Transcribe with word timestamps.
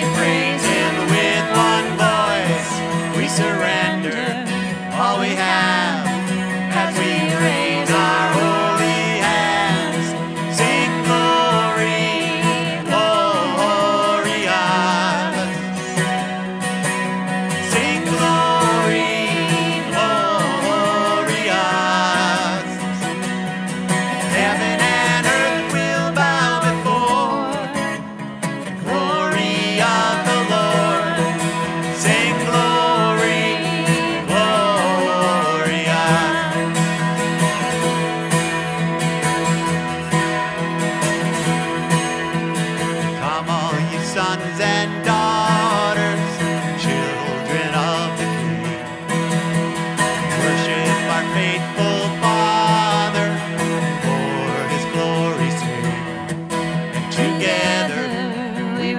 we. 0.00 0.47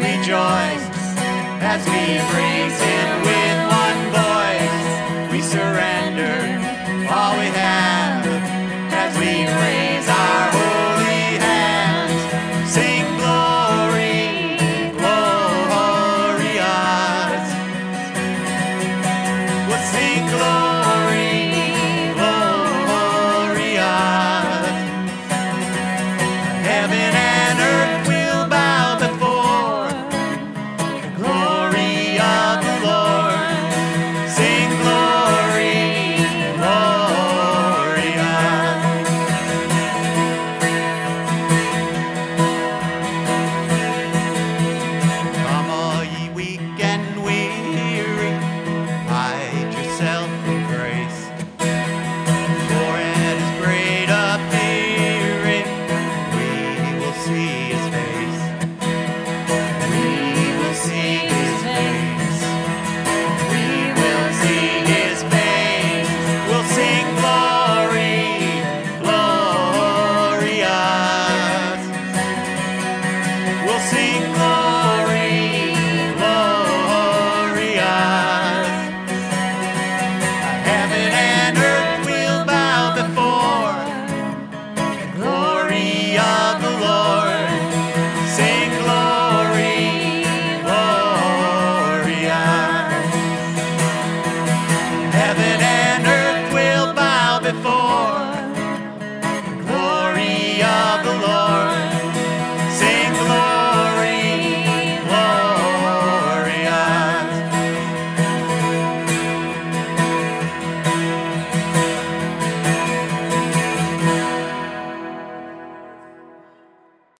rejoice 0.01 0.85
as 1.61 1.81
we 1.85 2.19
praise 2.31 2.77
Him 2.81 3.09
with 3.27 3.57
one 3.83 4.01
voice. 4.19 5.31
We 5.31 5.39
surrender 5.41 6.35
all 7.11 7.33
we 7.37 7.47
have 7.47 8.25
as 8.93 9.17
we 9.17 9.31
raise 9.45 10.07
our 10.07 10.51
holy 10.57 11.39
hands. 11.47 12.21
Sing 12.71 13.05
glory, 13.21 14.57
glorious. 14.99 16.39
We'll 19.67 19.85
sing 19.95 20.23
glory, 20.35 21.33
glorious. 22.19 23.77
Heaven 26.69 27.13
and 27.15 27.59
earth. 27.59 28.18